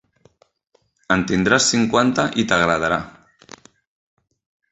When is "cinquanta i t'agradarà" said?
1.73-2.99